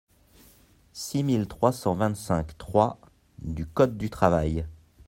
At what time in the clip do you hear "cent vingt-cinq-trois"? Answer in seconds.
1.71-2.97